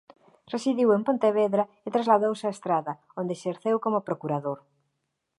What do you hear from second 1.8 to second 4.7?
e trasladouse á Estrada onde exerceu como procurador.